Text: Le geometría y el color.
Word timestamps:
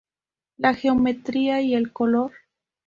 Le 0.57 0.73
geometría 0.73 1.61
y 1.61 1.75
el 1.75 1.93
color. 1.93 2.31